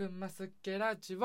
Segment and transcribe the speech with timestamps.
[0.00, 1.18] くますけラジオ。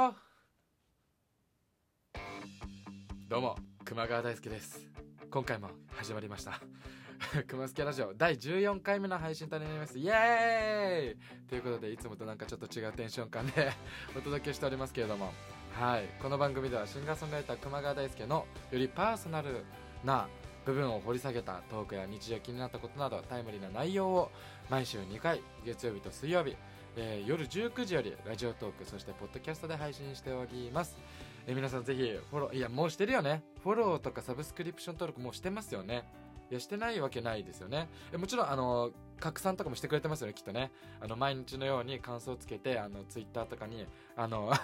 [3.30, 3.56] どうも
[3.86, 4.86] 熊川大輔です。
[5.32, 6.60] 今回も始まりました。
[7.48, 9.98] くますけラジオ第14回目の配信となります。
[9.98, 11.48] イエーイ!
[11.48, 13.72] ということでいつもとなんかちょっと違うテンション感で
[14.14, 15.34] お届けしておりますけれども。
[15.72, 16.10] はい。
[16.22, 19.64] この番組ではシンガーソングライター熊川大輔のよりパーソナル
[20.04, 20.28] な
[20.66, 24.32] 部分を掘り下げたトークや日常気になったことなどタイムリーな内容を
[24.70, 26.58] 毎週2回月曜日と水曜日、
[26.98, 30.98] えー夜19時よりラジオトークそしてポッドキャストで配信しております、
[31.48, 33.44] えー皆さんぜひフォローいやもうしてるよね。
[33.64, 36.04] フォローとかサブスクリプション登録もうしてますよね。
[36.52, 37.90] いやしてないわけないですよね。
[38.18, 40.72] もちろんあの拡散とかもしてくれてますよねきっとね。
[41.02, 44.52] あの毎日のように感想をつけてあのツイッターとかにあの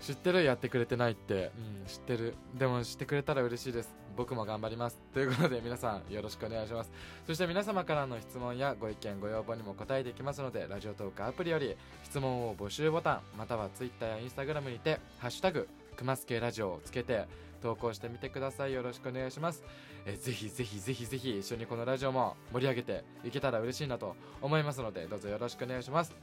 [0.00, 0.44] 知ってる？
[0.44, 1.50] やってくれてないって、
[1.80, 2.34] うん、知ってる。
[2.54, 3.94] でも知ってくれたら嬉しいです。
[4.16, 5.00] 僕も頑張ります。
[5.12, 6.90] ということで皆さんよろしくお願いします。
[7.26, 17.26] そして皆様からの質問やご意見ご要望にも答えていきますのでラジオトークアプリより質問を募集ボタンまたはツイッターやインスタグラムにて「ハッシュタグくますけラジオ」をつけて
[17.58, 18.72] 投稿してみてください。
[18.72, 19.62] よろしくお願いします。
[20.06, 26.14] えぜひぜひぜひぜひ一緒にこのラジオも盛り上げていけたら嬉しいなと思いますのでどうぞよろしくお願いします。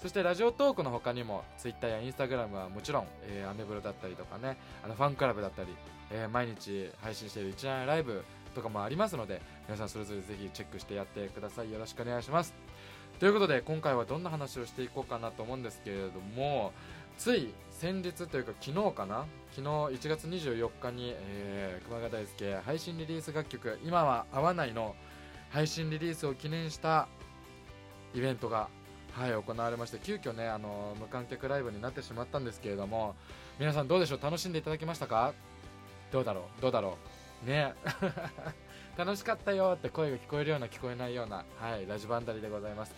[0.00, 5.68] そしてラジオトークの他にも Twitter や Instagram はもちろん、えーアメブロだったりとかねあのファンクラブだったり、
[6.10, 11.70] えー毎日配信している一覧ライブとかもありますので皆さんそれぞれぜひチェックしてやってください。
[11.72, 12.54] よろしくお願いします。
[13.18, 16.72] ということで今回はどんな話をしていこうかなと思うんですけれども
[17.20, 19.26] つい先日というか昨日かな？
[19.54, 24.96] 昨日1月24日に、えー熊谷大輔配信リリース楽曲「今は会わない」の
[25.50, 27.08] 配信リリースを記念した
[28.14, 28.68] イベントが、
[29.12, 33.14] はい、行われまして急遽ねあの無観客ライブになってしまったんですけれども
[33.58, 34.20] 皆さんどうでしょう？
[34.22, 35.34] 楽しんでいただけましたか？
[36.10, 36.62] どうだろう？
[36.62, 36.96] どうだろ
[37.44, 37.46] う？
[37.46, 37.74] ね。
[38.96, 42.94] 楽しかったよって声が聞こえるような聞こえないような、はい、ラジバンダリでございます。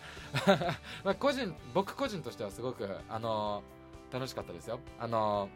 [1.03, 3.63] ま個人僕個人としてはすごくあの
[4.13, 4.79] 楽しかったですよ。
[4.99, 5.49] あの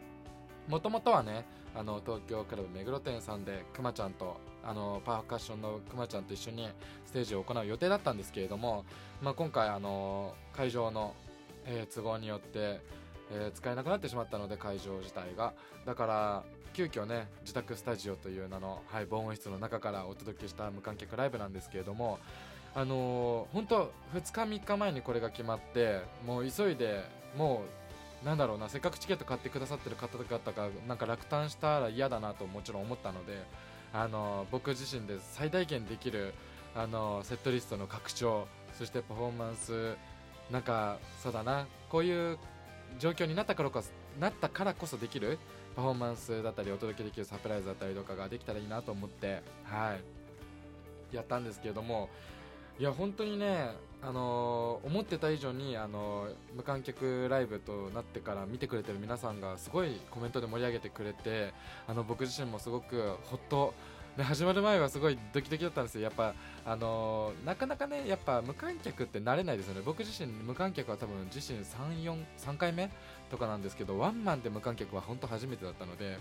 [0.66, 6.68] もともとはねあの東京クラブ目黒店さんでくまちゃんとあのパーカッションのくまちゃんと一緒に
[7.06, 8.84] ステージを行う予定だったんですけれども、
[9.22, 11.14] まあ、今回あの会場の、
[11.64, 12.80] えー都合によって、
[13.30, 15.54] えー使えなくなってしまったので会場自体が。
[15.86, 22.18] だから急遽ね自宅スタジオという名の、はい、防音室の中からお届けした無観客ライブなんですけれども
[22.74, 27.04] あのー本当2日3日前にこれが決まってもう急いで
[27.36, 27.87] もう
[28.24, 33.44] なんだろうなせっかくチケット買ってくださってる方々がなんか落胆したら嫌だなともちろん思ったので
[33.92, 36.34] あの僕自身で最大限できる
[36.74, 38.46] あのセットリストの拡張
[38.76, 39.96] そしてパフォーマンス
[40.50, 42.38] なんかそうだなこういう
[42.98, 43.90] 状況になったからこそ
[44.20, 45.38] なったからこそできる
[45.76, 49.94] パフォーマンスだったりお届けできるサプライズだったりとかができたらいいなと思っては
[51.12, 52.08] いやったんですけれども
[52.78, 53.70] いや本当にね、
[54.02, 61.52] あのー思ってた以上に、あのー無観客ライブとなってから見てくれてる皆さんがすごいコメントで盛り上げてくれて
[61.88, 63.74] あの僕自身もすごくほっと
[64.16, 66.34] で始まる前はすごいドキドキだったんですよ、やっぱ、
[66.64, 69.82] あのーなかなかねやっぱ無観客って慣れないですよね。
[69.84, 72.90] 僕自身無観客は多分自身3 4 3回目
[73.28, 76.18] とかなんですけどワンマンで無観客は本当初めてだったので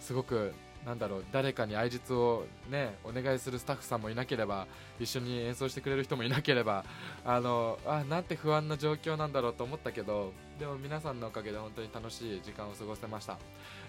[0.00, 0.52] すごく
[0.86, 4.66] なんだろう誰かに相槌をねお願いするスタッフさんもいなければ
[5.00, 6.84] 一緒に演奏してくれる人もいなければ
[7.24, 13.38] あのあなんて不安な状況なんだろうと思ったけどでも皆さんのおかげで本当に楽しい時間を過ごせました、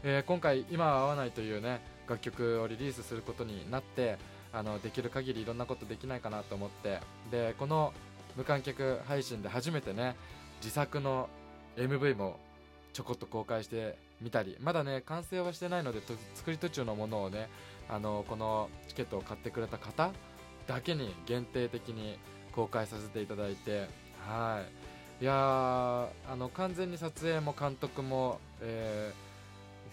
[0.03, 4.17] えー今回「今は会わない」というね楽曲をリリースすることになって
[4.53, 7.93] あのできる限りいろんなことできないかなと思ってでこの
[8.37, 10.15] 無観客配信で初めてね
[10.61, 11.29] 自作の
[11.75, 12.39] MV も
[12.95, 15.99] ちょこっと公開してみたりまだね完成はしてないので
[16.33, 17.49] 作り途中のものをね
[17.89, 20.11] あのこのチケットを買ってくれた方
[20.65, 22.17] だけに限定的に
[22.53, 23.89] 公開させていただいて
[24.25, 24.63] は
[25.21, 25.23] い。
[25.23, 29.25] いやあの完全に撮影も監督も、えー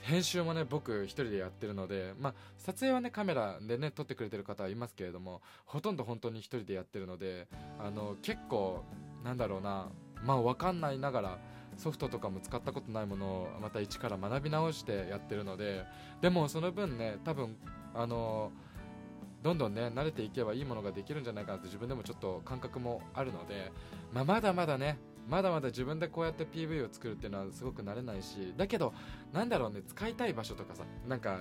[0.03, 7.47] 編集もね僕一人でやってるので、まあ、撮影はねカメラでね撮ってくれてる方はいますけれどもほとんど本当に一人でやってるので
[7.79, 8.83] あの結構
[9.25, 9.91] なんだろうな
[10.25, 11.39] まあ分かんないながら
[11.77, 15.85] ソフトとかも使ったことないものをまた一から学び直してやってるので
[16.21, 17.57] でもその分ね多分
[17.95, 18.53] あの
[19.43, 23.73] どんどんね慣れていけばいいものができるんじゃないかなって自分でもちょっと感覚もあるので、
[24.13, 24.99] まあ、まだまだね
[25.29, 28.93] まだまだ自分でこうやって PV を作るっていうのはすごく慣れないしだけど
[29.33, 31.39] なんだろうね使いたい場所とかさなんか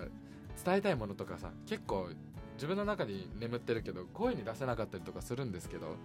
[0.63, 2.09] 伝えたいものとかさ結構
[2.55, 5.95] 自分の中に眠ってるけど声に出せなかったりとかするんですけど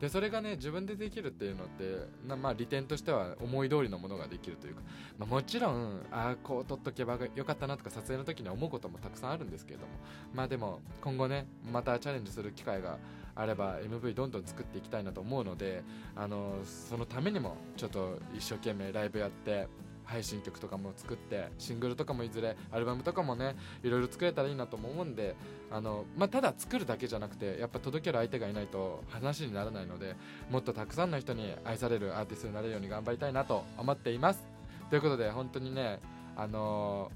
[0.00, 4.82] でそれがね自分でできるっていうのってなまあ利点としては思い通りのものができるというか、
[5.18, 9.92] まあ、もちろんああこう撮っとけばよかったなとか撮影の時に思うこともたくさんあるんですけれども
[10.34, 12.98] まあでも今後ねまたチャレンジする機会が
[13.36, 15.82] あれば MV どんどん作っていきたいなと思うので
[16.14, 19.68] あのそのためにもちょっと一生懸命ライブやって
[20.04, 25.34] 配信曲とかも作ってシングルとかもいずれアルバムとかもねいろいろ作れたらいいなと思うんで
[25.70, 30.16] あの、まあ、ただ作るだけじゃなくてやっぱ届ける相手がいないと話にならないので
[30.50, 34.42] もっとたくさんの人に愛されるアーティストになれるように頑張りたいなと思っています。
[34.90, 36.00] ということで本当にね
[36.36, 37.10] あの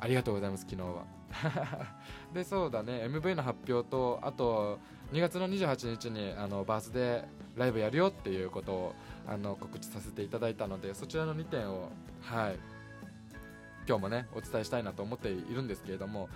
[0.00, 1.04] ー、ありがとうございます昨日は。
[2.32, 4.78] でそうだね MV の発表とあと
[5.12, 7.24] 2月の28日にあのバースデー
[7.56, 8.94] ライブやるよっていうことを
[9.26, 11.90] あの告知させていただいたのでそちらの2点を
[12.22, 12.58] はい
[13.86, 16.28] 今日もねお伝えしたいなと思っているんですけれども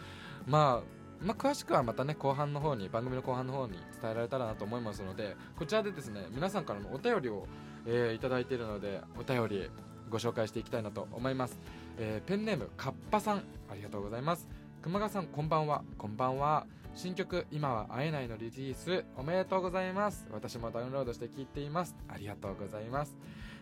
[0.47, 7.49] まあまあ、詳しくはまたね後半の方に番組の後半の方に伝えられたらなと思いますのでこちらでですね皆さんからのお便りを、
[7.87, 9.69] えー、いただいているのでお便り
[10.11, 11.59] ご紹介していきたいなと思います、
[11.99, 14.49] えー、ペンネームかっぱさんありがとうございます。
[14.81, 15.83] 熊川さんこんばんは。
[15.99, 16.65] こんばんは。
[16.99, 19.05] 新曲「今は会えない」のリリース。
[19.17, 20.27] おめでとうございます。
[20.33, 21.95] 私もダウンロードして聴いています。
[22.09, 23.17] ありがとうございます。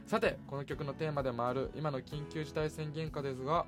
[0.06, 3.66] さてこの曲のテーマでもある今の緊急事態宣言下ですが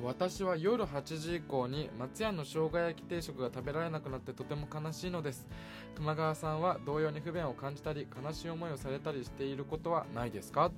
[0.00, 5.48] 私は夜8時以降に松屋の生姜焼き定食が食べられなくなってとても悲しいのです。
[5.96, 10.70] 熊川さんは同様に不便を感じたり悲しい思いをされたりしていることはないですか？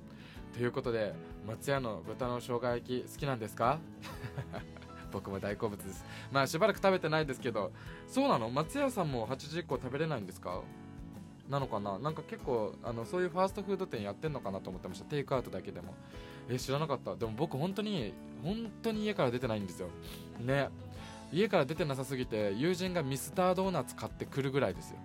[0.53, 1.13] ということで
[1.45, 3.77] 松屋の豚の生姜焼き好きなんですか？
[5.11, 6.05] 僕も大好物です。
[6.31, 7.71] まあしばらく食べてないですけど
[8.07, 8.49] そうなの？
[8.49, 10.61] 松屋さんも8時以降食べれないんですか？
[11.49, 11.99] なのかな？
[11.99, 15.05] なんか結構あのそういうファーストフード店やってんのかなと思ってました。
[15.05, 15.93] テイクアウトだけでも。
[16.49, 17.15] え知らなかった。
[17.15, 18.13] でも僕本当に
[18.43, 19.89] 本当に家から出てないんですよ。
[20.39, 20.69] ね。
[21.31, 24.97] 家から出てなさすぎて友人がミスタードーナツ買ってくるぐらいですよ。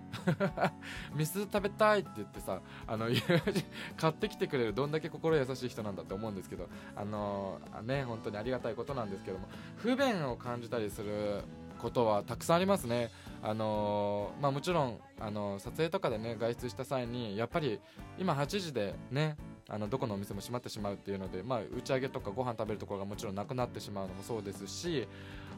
[1.15, 3.63] ミス食べたいって言ってさあの友人
[3.97, 9.47] 買ってきてくれるどんだけ心優しい人なんだって思うんですけどあの、ね本当にありがたいことなんですけども
[9.77, 11.43] 不便を感じたりする
[11.77, 13.09] ことはたくさんありますね、
[13.41, 17.79] あの、まあ、もちろん、あの、撮影とかで、ね、外出した際にやっぱり
[18.17, 19.37] 今8時で、ね、
[19.69, 25.07] あのどこのお店も閉まってしまうっていうので、まあ、打ち上げとかご飯食べるところがもちろんなくなってしまうのもそうですし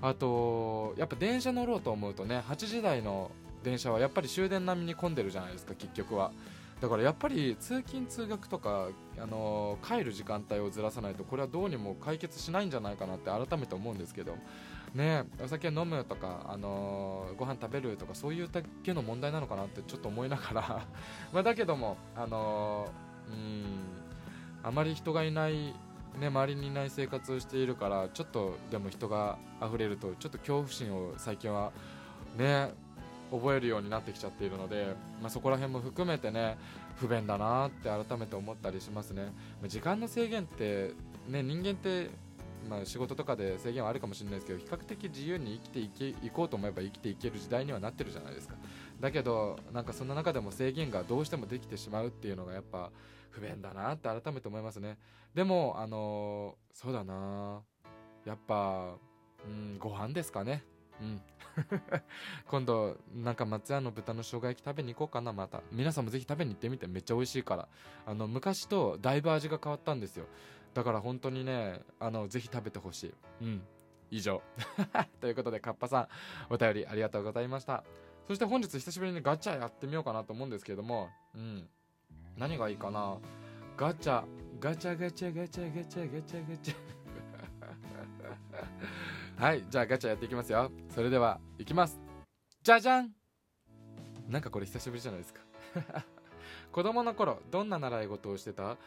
[0.02, 3.32] あとやっぱ電車乗ろうと思うとね8時台の
[3.64, 6.32] 電車はやっぱり終電並みに混んでるじゃないですか結局は。
[6.82, 14.38] だからやっぱり通勤通学とか、あのー、帰る時間帯をずらさないとこれはどうにも解決しないんじゃないかなって改めて思うんですけど
[14.96, 20.86] ねお酒飲むとか、あのー、ご飯食べるとかそういうだけの問題なのかなってちょっと思いながら。
[21.34, 23.64] まだけども、あのー、うん。
[24.64, 25.74] あまり人がいない
[26.20, 31.72] ね、周りにいない生活をしているからちょっとでも人が溢れるとちょっと恐怖心を最近は
[32.38, 32.72] ね
[33.32, 36.58] 覚えるようになってきちゃっているので、まあ、そこら辺も含めてね
[36.96, 39.32] 不便だなって改めて思ったりしますね。
[39.68, 40.94] 時間の制限って
[41.28, 42.10] ね人間って
[42.70, 48.56] まあ、仕事とかで制限はあるかもしれないですけど比較的自由に生きていけいこうと思えば生きていける時代にはなってるじゃないですか。
[49.00, 52.92] だけどなんかそんな中でも制限がどうしてもできてしまうっていうのがやっぱ
[53.30, 54.98] 不便だなって改めて思いますね。
[55.34, 57.62] でもあのー、そうだな。
[58.26, 58.96] やっぱ
[59.46, 60.64] うんご飯ですかね。
[61.02, 61.22] うん。
[62.48, 65.62] 今度なんか松屋の豚の生姜焼き食べに行こうかなまた。
[65.72, 66.88] 皆さんもぜひ食べに行ってみて。
[66.88, 67.68] めっちゃ美味しいから。
[68.06, 70.26] あの昔とだいぶ味が変わったんですよ。
[70.74, 73.14] だから本当にねあのぜひ食べてほしい。
[73.42, 73.64] うん。
[74.12, 74.42] 以上。
[75.22, 76.08] ということでカッパさん
[76.54, 77.84] お便りありがとうございました。
[78.30, 81.68] そして本日久しぶりにガチャやってみようかなと思うんですけれどもうん。
[82.38, 83.18] 何がいいかな？
[83.76, 84.24] ガチャ。
[84.60, 86.76] ガチャガチャガチャガチャガチャガチャ。
[89.44, 90.70] はいじゃあガチャやっていきますよ。
[90.94, 92.00] それではいきます。
[92.62, 93.10] じゃじゃん！
[94.30, 95.42] なんかこれ久しぶりじゃないですか。
[96.72, 98.74] 子供の頃どんな習い事をしてた？
[98.74, 98.78] へえ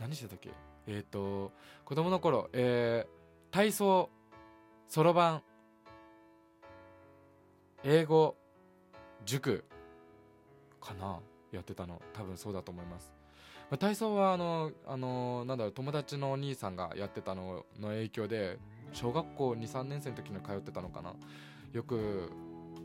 [0.00, 0.52] 何してたっけ？
[0.86, 1.52] えっ、ー、と
[1.84, 4.08] 子供の頃えー、体操
[4.88, 5.42] そろばん。
[7.84, 8.36] 英語
[9.26, 9.64] 塾
[10.80, 11.20] かな
[11.52, 12.00] やってたの。
[12.14, 13.12] 多分そうだと思います、
[13.70, 18.58] まあ、体操はあのあのなんだろう友達のお兄さんがやってたのの影響で
[18.92, 21.14] 小学校23年生の時に通ってたのかな。
[21.72, 22.30] よく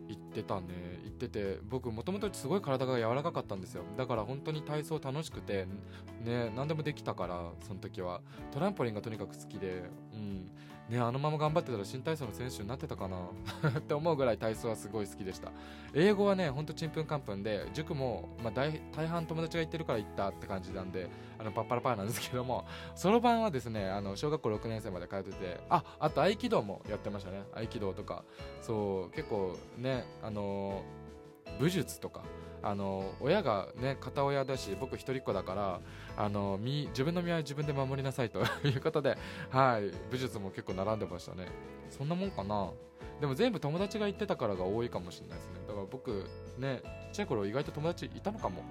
[0.10, 0.68] 行ってたね。
[1.04, 3.84] 行ってて僕もともとすごい体が柔らかかったんですよ。
[3.98, 5.66] だから本当に体操楽しくて
[6.24, 8.22] ね何でもできたからその時は。
[8.52, 10.52] トランポリンがとにかく好きでうん。
[10.90, 13.18] ねあのまま頑張ってたら新体操の選手になってたかな？
[13.78, 15.52] って思うぐらい体操はすごい好きでした。
[15.94, 22.66] 英語はねほんとちんぷんかんぷんで塾も、まあ、大大半友達が行ってるから行ったって感じなんであのパッパラパーなんですけども
[22.96, 27.44] そろばんはですねあの小学校6年生まで通っててああと合気道もやってましたね。
[27.54, 28.24] 合気道とか。
[28.62, 30.84] そう結構ねあの
[31.60, 32.22] 武術とか
[32.62, 35.80] あの親がね片親だし僕一人っ子だから
[36.18, 39.18] あの身自分の身は自分で守りなさいと いうことで
[39.50, 41.48] はい武術も結構並んでましたね。
[41.90, 42.72] そんなもんかな。
[43.20, 45.54] でも全部友達が言ってたからが多いかもしれないですね。
[45.68, 46.26] だから僕
[46.58, 48.64] ねちっちゃい頃意外と友達いたのかも。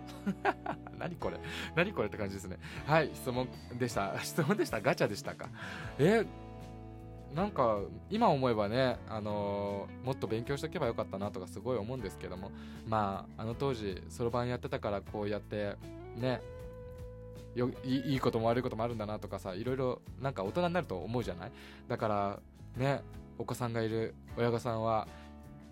[0.99, 1.39] 何これ。
[1.75, 2.59] 何これって感じですね。
[2.87, 4.19] はい質問でした。
[4.23, 4.81] 質問でした。
[4.81, 5.49] ガチャでしたか。
[5.99, 6.25] え
[7.35, 7.79] なんか
[8.11, 12.51] 今思えばね、あのー、もっと勉強しておけばよかったなとかすごい思うんですけども
[12.87, 15.77] まああの当時そろばんやってたからこうやって
[16.17, 16.41] ね
[17.55, 21.53] よいいことも悪いこともあるんだなとかさいろいろなんか大人になると思うじゃない？
[21.87, 22.41] だから
[22.77, 23.03] ね
[23.39, 25.07] お子さんがいる親御さんは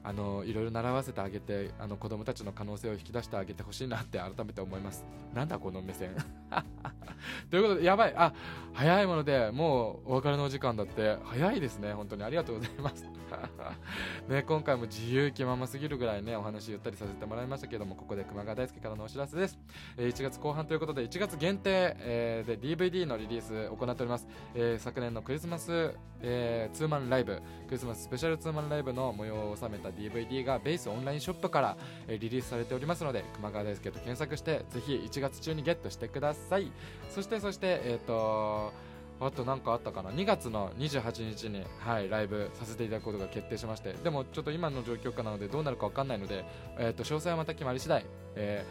[0.04, 5.04] あのいろいろ習わせてあげてあの子供たちの可能性を引き出してあげてほしいなって改めて思います。
[5.34, 6.10] なんだこの目線。
[7.50, 8.14] ということでやばい。
[8.16, 8.32] あ
[8.74, 11.16] 早いものでもうお別れのお時間だって。
[11.24, 12.24] 早いですね本当に。
[12.24, 13.16] ありがとうございます。
[14.28, 19.58] ね、今回も自由気まますぎるぐらいねお話言ったりさせてもらいましたけどもここで熊川大輔からのお知らせです、
[19.96, 31.76] えー、1月後半ということで1月限定、えー、で DVD のリリース行っております、えー、昨年のクリスマス、え、ツーマンライブクリスマススペシャルツーマンライブの模様を収めた DVD がベースオンラインショップから、
[32.08, 36.70] え、リリースされておりますので熊川大輔と検索してぜひ1月中にゲットしてください。
[37.16, 38.74] そしてそしてえっ、ー、と
[39.20, 46.44] あと何かあったかな？2月の28日に、はい、ライブさせていただくことが決定しましてでもちょっと今の状況下なのでどうなるか分かんないので、
[46.76, 48.04] えー、と詳細はまた決まり次第、
[48.34, 48.66] え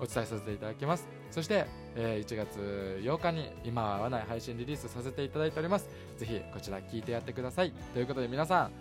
[0.00, 1.06] ー、お伝えさせていただきます。
[1.30, 5.88] そして、えー、1月8日に今合わない配信リリースさせていただいております。
[6.16, 7.70] ぜひこちら聞いてやってください。
[7.92, 8.72] ということで皆さん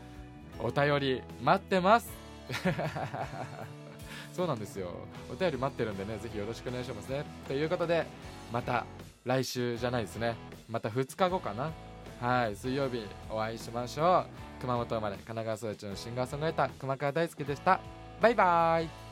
[0.59, 2.09] お便り待ってます。
[4.33, 4.89] そうなんですよ。
[5.31, 7.23] お便り待ってるんでねぜひよろしくお願いしますね。
[7.47, 8.05] ということで
[8.51, 8.85] また
[9.23, 10.35] 来週じゃないですね。
[10.67, 11.71] また2日後かな。
[12.19, 14.61] はい水曜日お会いしましょう。
[14.61, 17.79] 熊本生まれ神奈川育ちのシンガーソングライター熊川大輔でした。
[18.21, 19.02] バイバーイ。